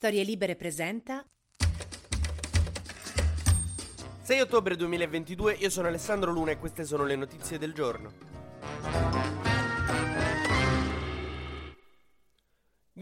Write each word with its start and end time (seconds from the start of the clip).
Storie 0.00 0.24
Libere 0.24 0.56
presenta 0.56 1.22
6 4.22 4.40
ottobre 4.40 4.74
2022, 4.74 5.56
io 5.58 5.68
sono 5.68 5.88
Alessandro 5.88 6.32
Luna 6.32 6.52
e 6.52 6.58
queste 6.58 6.86
sono 6.86 7.04
le 7.04 7.16
notizie 7.16 7.58
del 7.58 7.74
giorno. 7.74 8.10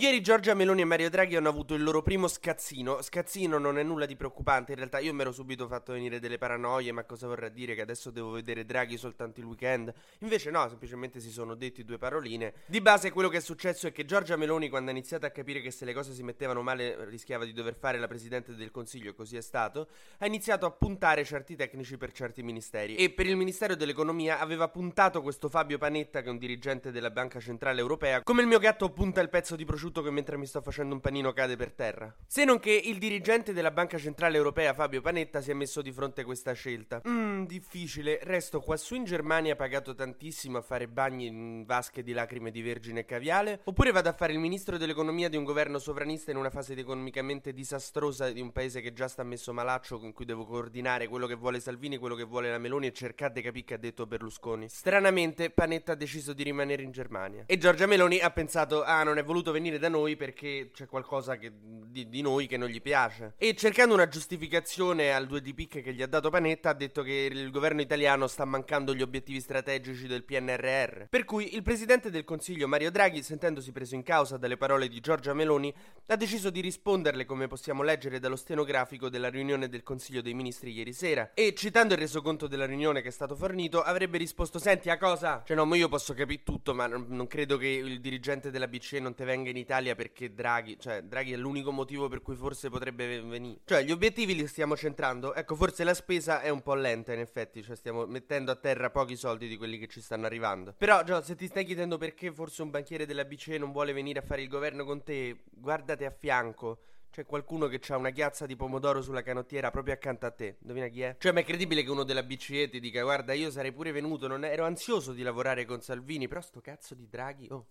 Ieri 0.00 0.20
Giorgia 0.20 0.54
Meloni 0.54 0.82
e 0.82 0.84
Mario 0.84 1.10
Draghi 1.10 1.34
hanno 1.34 1.48
avuto 1.48 1.74
il 1.74 1.82
loro 1.82 2.02
primo 2.02 2.28
scazzino. 2.28 3.02
Scazzino 3.02 3.58
non 3.58 3.78
è 3.78 3.82
nulla 3.82 4.06
di 4.06 4.14
preoccupante, 4.14 4.70
in 4.70 4.78
realtà 4.78 5.00
io 5.00 5.12
mi 5.12 5.22
ero 5.22 5.32
subito 5.32 5.66
fatto 5.66 5.92
venire 5.92 6.20
delle 6.20 6.38
paranoie, 6.38 6.92
ma 6.92 7.02
cosa 7.02 7.26
vorrà 7.26 7.48
dire 7.48 7.74
che 7.74 7.80
adesso 7.80 8.12
devo 8.12 8.30
vedere 8.30 8.64
Draghi 8.64 8.96
soltanto 8.96 9.40
il 9.40 9.46
weekend? 9.46 9.92
Invece 10.20 10.52
no, 10.52 10.68
semplicemente 10.68 11.18
si 11.18 11.32
sono 11.32 11.56
detti 11.56 11.84
due 11.84 11.98
paroline. 11.98 12.54
Di 12.66 12.80
base 12.80 13.10
quello 13.10 13.28
che 13.28 13.38
è 13.38 13.40
successo 13.40 13.88
è 13.88 13.92
che 13.92 14.04
Giorgia 14.04 14.36
Meloni 14.36 14.68
quando 14.68 14.90
ha 14.90 14.92
iniziato 14.92 15.26
a 15.26 15.30
capire 15.30 15.60
che 15.60 15.72
se 15.72 15.84
le 15.84 15.92
cose 15.92 16.12
si 16.12 16.22
mettevano 16.22 16.62
male 16.62 17.04
rischiava 17.06 17.44
di 17.44 17.52
dover 17.52 17.74
fare 17.74 17.98
la 17.98 18.06
Presidente 18.06 18.54
del 18.54 18.70
Consiglio, 18.70 19.14
così 19.14 19.36
è 19.36 19.42
stato, 19.42 19.88
ha 20.18 20.26
iniziato 20.26 20.64
a 20.64 20.70
puntare 20.70 21.24
certi 21.24 21.56
tecnici 21.56 21.96
per 21.96 22.12
certi 22.12 22.44
ministeri. 22.44 22.94
E 22.94 23.10
per 23.10 23.26
il 23.26 23.34
Ministero 23.34 23.74
dell'Economia 23.74 24.38
aveva 24.38 24.68
puntato 24.68 25.22
questo 25.22 25.48
Fabio 25.48 25.76
Panetta, 25.76 26.20
che 26.20 26.28
è 26.28 26.30
un 26.30 26.38
dirigente 26.38 26.92
della 26.92 27.10
Banca 27.10 27.40
Centrale 27.40 27.80
Europea, 27.80 28.22
come 28.22 28.42
il 28.42 28.46
mio 28.46 28.60
gatto 28.60 28.90
punta 28.90 29.20
il 29.20 29.28
pezzo 29.28 29.56
di 29.56 29.64
prosciutto 29.64 29.86
prosciutto 29.88 30.02
che 30.02 30.10
mentre 30.10 30.36
mi 30.36 30.46
sto 30.46 30.60
facendo 30.60 30.94
un 30.94 31.00
panino 31.00 31.32
cade 31.32 31.56
per 31.56 31.72
terra. 31.72 32.14
Se 32.26 32.44
non 32.44 32.58
che 32.58 32.72
il 32.72 32.98
dirigente 32.98 33.52
della 33.52 33.70
Banca 33.70 33.98
Centrale 33.98 34.36
Europea 34.36 34.74
Fabio 34.74 35.00
Panetta 35.00 35.40
si 35.40 35.50
è 35.50 35.54
messo 35.54 35.82
di 35.82 35.92
fronte 35.92 36.20
a 36.20 36.24
questa 36.24 36.52
scelta. 36.52 37.00
Mmm, 37.06 37.46
difficile. 37.46 38.18
Resto 38.22 38.60
quassù 38.60 38.94
in 38.94 39.04
Germania 39.04 39.56
pagato 39.56 39.94
tantissimo 39.94 40.58
a 40.58 40.62
fare 40.62 40.88
bagni 40.88 41.26
in 41.26 41.64
vasche 41.64 42.02
di 42.02 42.12
lacrime 42.12 42.50
di 42.50 42.62
vergine 42.62 43.00
e 43.00 43.04
caviale? 43.04 43.60
Oppure 43.64 43.90
vado 43.92 44.08
a 44.08 44.12
fare 44.12 44.32
il 44.32 44.38
ministro 44.38 44.76
dell'economia 44.76 45.28
di 45.28 45.36
un 45.36 45.44
governo 45.44 45.78
sovranista 45.78 46.30
in 46.30 46.36
una 46.36 46.50
fase 46.50 46.74
economicamente 46.74 47.52
disastrosa 47.52 48.30
di 48.30 48.40
un 48.40 48.52
paese 48.52 48.80
che 48.80 48.92
già 48.92 49.08
sta 49.08 49.22
messo 49.22 49.52
malaccio 49.52 49.98
in 50.02 50.12
cui 50.12 50.24
devo 50.24 50.44
coordinare 50.44 51.08
quello 51.08 51.26
che 51.26 51.34
vuole 51.34 51.60
Salvini, 51.60 51.96
quello 51.96 52.14
che 52.14 52.24
vuole 52.24 52.50
la 52.50 52.58
Meloni 52.58 52.88
e 52.88 52.92
cercare 52.92 53.32
di 53.32 53.42
capire 53.42 53.64
che 53.64 53.74
ha 53.74 53.78
detto 53.78 54.06
Berlusconi. 54.06 54.68
Stranamente 54.68 55.50
Panetta 55.50 55.92
ha 55.92 55.96
deciso 55.96 56.32
di 56.32 56.42
rimanere 56.42 56.82
in 56.82 56.90
Germania. 56.90 57.44
E 57.46 57.56
Giorgia 57.58 57.86
Meloni 57.86 58.18
ha 58.20 58.30
pensato, 58.30 58.82
ah 58.84 59.02
non 59.02 59.18
è 59.18 59.24
voluto 59.24 59.50
venire 59.50 59.77
da 59.78 59.88
noi 59.88 60.16
perché 60.16 60.70
c'è 60.72 60.86
qualcosa 60.86 61.36
che, 61.36 61.52
di, 61.86 62.08
di, 62.08 62.20
noi 62.20 62.46
che 62.46 62.56
non 62.56 62.68
gli 62.68 62.82
piace. 62.82 63.34
E 63.36 63.54
cercando 63.54 63.94
una 63.94 64.08
giustificazione 64.08 65.12
al 65.12 65.26
2 65.26 65.40
di 65.40 65.54
pic 65.54 65.82
che 65.82 65.92
gli 65.92 66.02
ha 66.02 66.06
dato 66.06 66.30
Panetta, 66.30 66.70
ha 66.70 66.74
detto 66.74 67.02
che 67.02 67.28
il 67.30 67.50
governo 67.50 67.80
italiano 67.80 68.26
sta 68.26 68.44
mancando 68.44 68.94
gli 68.94 69.02
obiettivi 69.02 69.40
strategici 69.40 70.06
del 70.06 70.24
PNRR. 70.24 71.04
Per 71.08 71.24
cui 71.24 71.54
il 71.54 71.62
presidente 71.62 72.10
del 72.10 72.24
Consiglio 72.24 72.68
Mario 72.68 72.90
Draghi, 72.90 73.22
sentendosi 73.22 73.72
preso 73.72 73.94
in 73.94 74.02
causa 74.02 74.36
dalle 74.36 74.56
parole 74.56 74.88
di 74.88 75.00
Giorgia 75.00 75.34
Meloni, 75.34 75.72
ha 76.06 76.16
deciso 76.16 76.50
di 76.50 76.60
risponderle 76.60 77.24
come 77.24 77.46
possiamo 77.46 77.82
leggere 77.82 78.18
dallo 78.18 78.36
stenografico 78.36 79.08
della 79.08 79.28
riunione 79.28 79.68
del 79.68 79.82
Consiglio 79.82 80.22
dei 80.22 80.34
Ministri 80.34 80.72
ieri 80.72 80.92
sera. 80.92 81.30
E 81.34 81.54
citando 81.54 81.94
il 81.94 82.00
resoconto 82.00 82.46
della 82.46 82.66
riunione 82.66 83.02
che 83.02 83.08
è 83.08 83.12
stato 83.12 83.36
fornito, 83.36 83.82
avrebbe 83.82 84.18
risposto: 84.18 84.58
Senti, 84.58 84.90
a 84.90 84.96
cosa? 84.96 85.42
Cioè, 85.44 85.56
no, 85.56 85.64
ma 85.64 85.76
io 85.76 85.88
posso 85.88 86.14
capire 86.14 86.42
tutto, 86.42 86.74
ma 86.74 86.86
non, 86.86 87.26
credo 87.26 87.56
che 87.56 87.68
il 87.68 88.00
dirigente 88.00 88.50
della 88.50 88.68
BCE 88.68 89.00
non 89.00 89.14
te 89.14 89.24
venga 89.24 89.50
in 89.50 89.56
Italia 89.68 89.94
perché 89.94 90.32
Draghi, 90.32 90.78
cioè 90.80 91.02
Draghi 91.02 91.34
è 91.34 91.36
l'unico 91.36 91.70
motivo 91.70 92.08
per 92.08 92.22
cui 92.22 92.34
forse 92.34 92.70
potrebbe 92.70 93.20
venire. 93.20 93.60
Cioè 93.66 93.82
gli 93.82 93.90
obiettivi 93.90 94.34
li 94.34 94.46
stiamo 94.46 94.74
centrando. 94.74 95.34
Ecco, 95.34 95.56
forse 95.56 95.84
la 95.84 95.92
spesa 95.92 96.40
è 96.40 96.48
un 96.48 96.62
po' 96.62 96.72
lenta 96.72 97.12
in 97.12 97.20
effetti, 97.20 97.62
cioè 97.62 97.76
stiamo 97.76 98.06
mettendo 98.06 98.50
a 98.50 98.56
terra 98.56 98.88
pochi 98.88 99.14
soldi 99.14 99.46
di 99.46 99.58
quelli 99.58 99.76
che 99.78 99.86
ci 99.86 100.00
stanno 100.00 100.24
arrivando. 100.24 100.72
Però 100.76 101.02
Gio, 101.04 101.20
se 101.20 101.36
ti 101.36 101.46
stai 101.46 101.66
chiedendo 101.66 101.98
perché 101.98 102.32
forse 102.32 102.62
un 102.62 102.70
banchiere 102.70 103.04
della 103.04 103.26
BCE 103.26 103.58
non 103.58 103.70
vuole 103.70 103.92
venire 103.92 104.20
a 104.20 104.22
fare 104.22 104.40
il 104.40 104.48
governo 104.48 104.84
con 104.84 105.02
te, 105.02 105.40
guardate 105.50 106.06
a 106.06 106.10
fianco. 106.10 106.78
C'è 107.10 107.24
qualcuno 107.24 107.66
che 107.66 107.80
ha 107.88 107.96
una 107.96 108.10
ghiazza 108.10 108.46
di 108.46 108.54
pomodoro 108.54 109.02
sulla 109.02 109.22
canottiera 109.22 109.70
proprio 109.70 109.94
accanto 109.94 110.26
a 110.26 110.30
te. 110.30 110.56
Indovina 110.60 110.86
chi 110.88 111.02
è? 111.02 111.16
Cioè, 111.18 111.32
ma 111.32 111.40
è 111.40 111.44
credibile 111.44 111.82
che 111.82 111.90
uno 111.90 112.04
della 112.04 112.22
BCE 112.22 112.68
ti 112.68 112.80
dica: 112.80 113.02
Guarda, 113.02 113.32
io 113.32 113.50
sarei 113.50 113.72
pure 113.72 113.92
venuto, 113.92 114.28
non 114.28 114.44
ero 114.44 114.64
ansioso 114.64 115.12
di 115.12 115.22
lavorare 115.22 115.64
con 115.64 115.80
Salvini, 115.80 116.28
però 116.28 116.40
sto 116.40 116.60
cazzo 116.60 116.94
di 116.94 117.08
Draghi. 117.08 117.48
Oh. 117.50 117.66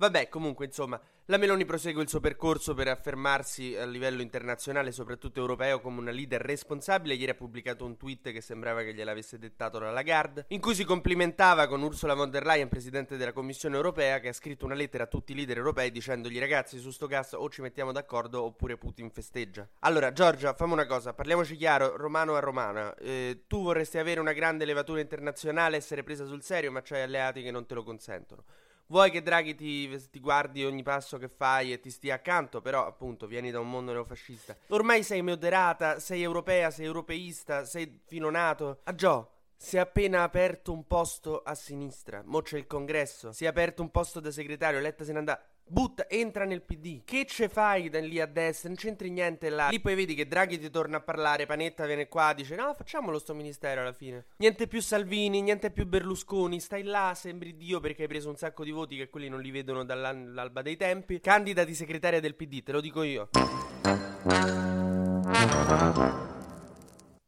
Vabbè, 0.00 0.28
comunque, 0.28 0.66
insomma, 0.66 1.00
la 1.24 1.38
Meloni 1.38 1.64
prosegue 1.64 2.00
il 2.00 2.08
suo 2.08 2.20
percorso 2.20 2.72
per 2.72 2.86
affermarsi 2.86 3.74
a 3.74 3.84
livello 3.84 4.22
internazionale, 4.22 4.92
soprattutto 4.92 5.40
europeo, 5.40 5.80
come 5.80 5.98
una 5.98 6.12
leader 6.12 6.40
responsabile. 6.40 7.14
Ieri 7.14 7.32
ha 7.32 7.34
pubblicato 7.34 7.84
un 7.84 7.96
tweet 7.96 8.30
che 8.30 8.40
sembrava 8.40 8.82
che 8.82 8.94
gliel'avesse 8.94 9.40
dettato 9.40 9.80
la 9.80 9.90
Lagarde, 9.90 10.44
in 10.50 10.60
cui 10.60 10.76
si 10.76 10.84
complimentava 10.84 11.66
con 11.66 11.82
Ursula 11.82 12.14
von 12.14 12.30
der 12.30 12.46
Leyen, 12.46 12.68
presidente 12.68 13.16
della 13.16 13.32
Commissione 13.32 13.74
europea, 13.74 14.20
che 14.20 14.28
ha 14.28 14.32
scritto 14.32 14.66
una 14.66 14.74
lettera 14.76 15.02
a 15.02 15.08
tutti 15.08 15.32
i 15.32 15.34
leader 15.34 15.56
europei 15.56 15.90
dicendogli 15.90 16.38
ragazzi 16.38 16.78
su 16.78 16.92
sto 16.92 17.08
gas 17.08 17.32
o 17.32 17.50
ci 17.50 17.60
mettiamo 17.60 17.90
d'accordo 17.90 18.44
oppure 18.44 18.76
Putin 18.76 19.10
festeggia. 19.10 19.68
Allora, 19.80 20.12
Giorgia, 20.12 20.54
fammi 20.54 20.74
una 20.74 20.86
cosa, 20.86 21.12
parliamoci 21.12 21.56
chiaro, 21.56 21.96
romano 21.96 22.36
a 22.36 22.38
romana. 22.38 22.94
Eh, 22.94 23.42
tu 23.48 23.64
vorresti 23.64 23.98
avere 23.98 24.20
una 24.20 24.32
grande 24.32 24.64
levatura 24.64 25.00
internazionale, 25.00 25.76
essere 25.76 26.04
presa 26.04 26.24
sul 26.24 26.44
serio, 26.44 26.70
ma 26.70 26.82
c'hai 26.82 27.02
alleati 27.02 27.42
che 27.42 27.50
non 27.50 27.66
te 27.66 27.74
lo 27.74 27.82
consentono. 27.82 28.44
Vuoi 28.90 29.10
che 29.10 29.20
Draghi 29.20 29.54
ti, 29.54 30.08
ti, 30.10 30.18
guardi 30.18 30.64
ogni 30.64 30.82
passo 30.82 31.18
che 31.18 31.28
fai 31.28 31.72
e 31.72 31.80
ti 31.80 31.90
stia 31.90 32.14
accanto, 32.14 32.62
però 32.62 32.86
appunto 32.86 33.26
vieni 33.26 33.50
da 33.50 33.60
un 33.60 33.68
mondo 33.68 33.92
neofascista. 33.92 34.56
Ormai 34.68 35.02
sei 35.02 35.20
moderata, 35.20 36.00
sei 36.00 36.22
europea, 36.22 36.70
sei 36.70 36.86
europeista, 36.86 37.66
sei 37.66 38.00
fino 38.06 38.30
nato. 38.30 38.80
A 38.84 38.90
ah, 38.90 38.94
Gio, 38.94 39.30
si 39.54 39.76
è 39.76 39.80
appena 39.80 40.22
aperto 40.22 40.72
un 40.72 40.86
posto 40.86 41.42
a 41.42 41.54
sinistra. 41.54 42.22
Mo 42.24 42.40
c'è 42.40 42.56
il 42.56 42.66
congresso. 42.66 43.30
Si 43.32 43.44
è 43.44 43.48
aperto 43.48 43.82
un 43.82 43.90
posto 43.90 44.20
da 44.20 44.30
segretario. 44.30 44.80
Letta 44.80 45.04
se 45.04 45.12
ne 45.12 45.18
andà. 45.18 45.38
Butta, 45.70 46.08
entra 46.08 46.44
nel 46.44 46.62
PD. 46.62 47.02
Che 47.04 47.26
ce 47.26 47.48
fai 47.48 47.90
da 47.90 48.00
lì 48.00 48.20
a 48.20 48.26
destra? 48.26 48.68
Non 48.68 48.78
c'entri 48.78 49.10
niente 49.10 49.50
là. 49.50 49.68
Lì 49.68 49.80
poi 49.80 49.94
vedi 49.94 50.14
che 50.14 50.26
Draghi 50.26 50.58
ti 50.58 50.70
torna 50.70 50.96
a 50.96 51.00
parlare. 51.00 51.44
Panetta 51.44 51.84
viene 51.84 52.08
qua, 52.08 52.32
dice: 52.34 52.54
No, 52.54 52.72
facciamolo 52.74 53.18
sto 53.18 53.34
ministero 53.34 53.82
alla 53.82 53.92
fine. 53.92 54.26
Niente 54.38 54.66
più 54.66 54.80
Salvini, 54.80 55.42
niente 55.42 55.70
più 55.70 55.86
Berlusconi. 55.86 56.58
Stai 56.58 56.84
là, 56.84 57.12
sembri 57.14 57.56
Dio 57.56 57.80
perché 57.80 58.02
hai 58.02 58.08
preso 58.08 58.30
un 58.30 58.36
sacco 58.36 58.64
di 58.64 58.70
voti 58.70 58.96
che 58.96 59.10
quelli 59.10 59.28
non 59.28 59.40
li 59.40 59.50
vedono 59.50 59.84
dall'alba 59.84 60.62
dei 60.62 60.76
tempi. 60.76 61.20
Candidati 61.20 61.74
segretaria 61.74 62.20
del 62.20 62.34
PD, 62.34 62.62
te 62.62 62.72
lo 62.72 62.80
dico 62.80 63.02
io. 63.02 63.28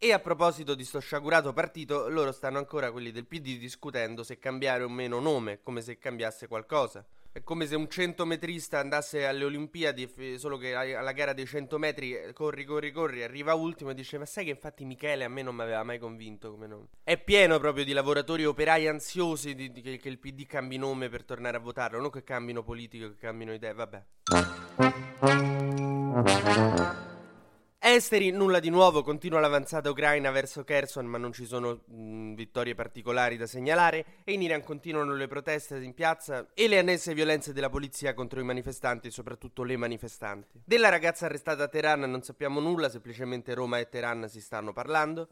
E 0.03 0.13
a 0.15 0.19
proposito 0.19 0.75
di 0.75 0.85
sto 0.85 0.99
sciagurato 0.99 1.53
partito, 1.53 2.09
loro 2.09 2.33
stanno 2.33 2.57
ancora 2.57 2.91
quelli 2.91 3.13
del 3.13 3.27
PD 3.27 3.59
discutendo 3.59 4.23
se 4.23 4.39
cambiare 4.39 4.83
o 4.83 4.89
meno 4.89 5.21
nome, 5.21 5.61
come 5.63 5.83
se 5.83 5.99
cambiasse 5.99 6.49
qualcosa. 6.49 7.05
È 7.33 7.45
come 7.45 7.67
se 7.67 7.77
un 7.77 7.89
centometrista 7.89 8.81
andasse 8.81 9.25
alle 9.25 9.45
Olimpiadi, 9.45 10.37
solo 10.37 10.59
che 10.59 10.75
alla 10.75 11.13
gara 11.13 11.33
dei 11.33 11.47
100 11.47 11.79
metri 11.79 12.13
eh, 12.13 12.33
corri, 12.33 12.65
corri, 12.65 12.91
corri, 12.91 13.23
arriva 13.23 13.55
ultimo 13.55 13.91
e 13.91 13.95
dice: 13.95 14.19
Ma 14.19 14.27
sai 14.27 14.47
che 14.47 14.51
infatti 14.51 14.85
Michele 14.85 15.23
a 15.23 15.29
me 15.29 15.43
non 15.43 15.55
mi 15.55 15.63
aveva 15.63 15.85
mai 15.85 16.01
convinto 16.01 16.51
come 16.51 16.67
nome. 16.67 16.89
È 17.05 17.17
pieno 17.23 17.61
proprio 17.61 17.85
di 17.85 17.93
lavoratori 17.93 18.45
operai 18.45 18.89
ansiosi 18.89 19.55
di, 19.55 19.71
di, 19.71 19.81
che, 19.81 19.97
che 19.99 20.09
il 20.09 20.19
PD 20.19 20.45
cambi 20.45 20.77
nome 20.77 21.09
per 21.09 21.23
tornare 21.23 21.57
a 21.57 21.61
votarlo, 21.61 22.01
non 22.01 22.11
che 22.11 22.25
cambino 22.25 22.65
politico, 22.65 23.11
che 23.11 23.17
cambino 23.19 23.53
idee, 23.53 23.75
vabbè. 23.75 24.03
Esteri, 28.01 28.31
nulla 28.31 28.61
di 28.61 28.71
nuovo, 28.71 29.03
continua 29.03 29.41
l'avanzata 29.41 29.91
ucraina 29.91 30.31
verso 30.31 30.65
Kherson, 30.65 31.05
ma 31.05 31.19
non 31.19 31.35
ci 31.35 31.45
sono 31.45 31.83
mh, 31.85 32.33
vittorie 32.33 32.75
particolari 32.75 33.37
da 33.37 33.47
segnalare. 33.47 34.23
E 34.25 34.33
in 34.33 34.41
Iran 34.41 34.65
continuano 34.65 35.13
le 35.13 35.29
proteste 35.29 35.77
in 35.77 35.93
piazza 35.93 36.47
e 36.55 36.67
le 36.67 36.79
annesse 36.79 37.13
violenze 37.13 37.53
della 37.53 37.69
polizia 37.69 38.15
contro 38.15 38.41
i 38.41 38.43
manifestanti, 38.43 39.11
soprattutto 39.11 39.65
le 39.65 39.77
manifestanti. 39.77 40.63
Della 40.65 40.89
ragazza 40.89 41.27
arrestata 41.27 41.65
a 41.65 41.69
Teheran 41.69 42.01
non 42.01 42.23
sappiamo 42.23 42.59
nulla, 42.59 42.89
semplicemente 42.89 43.53
Roma 43.53 43.79
e 43.79 43.91
Teheran 43.91 44.31
si 44.31 44.41
stanno 44.41 44.73
parlando. 44.73 45.29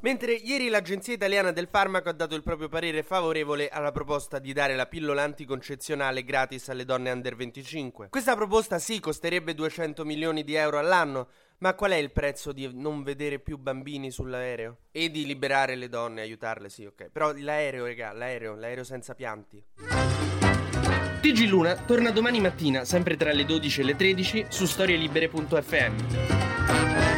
Mentre 0.00 0.32
ieri 0.32 0.68
l'Agenzia 0.68 1.12
Italiana 1.12 1.50
del 1.50 1.66
Farmaco 1.68 2.08
ha 2.08 2.12
dato 2.12 2.36
il 2.36 2.44
proprio 2.44 2.68
parere 2.68 3.02
favorevole 3.02 3.68
alla 3.68 3.90
proposta 3.90 4.38
di 4.38 4.52
dare 4.52 4.76
la 4.76 4.86
pillola 4.86 5.24
anticoncezionale 5.24 6.22
gratis 6.22 6.68
alle 6.68 6.84
donne 6.84 7.10
under 7.10 7.34
25. 7.34 8.08
Questa 8.08 8.36
proposta 8.36 8.78
sì 8.78 9.00
costerebbe 9.00 9.54
200 9.54 10.04
milioni 10.04 10.44
di 10.44 10.54
euro 10.54 10.78
all'anno, 10.78 11.26
ma 11.58 11.74
qual 11.74 11.90
è 11.90 11.96
il 11.96 12.12
prezzo 12.12 12.52
di 12.52 12.70
non 12.72 13.02
vedere 13.02 13.40
più 13.40 13.58
bambini 13.58 14.12
sull'aereo? 14.12 14.76
E 14.92 15.10
di 15.10 15.26
liberare 15.26 15.74
le 15.74 15.88
donne, 15.88 16.20
aiutarle, 16.20 16.68
sì, 16.68 16.84
ok. 16.84 17.08
Però 17.10 17.32
l'aereo, 17.32 17.84
regà, 17.84 18.12
l'aereo, 18.12 18.54
l'aereo 18.54 18.84
senza 18.84 19.16
pianti. 19.16 19.60
TG 21.20 21.48
Luna 21.48 21.74
torna 21.74 22.12
domani 22.12 22.38
mattina, 22.38 22.84
sempre 22.84 23.16
tra 23.16 23.32
le 23.32 23.44
12 23.44 23.80
e 23.80 23.84
le 23.84 23.96
13, 23.96 24.46
su 24.48 24.64
storielibere.fm. 24.64 27.17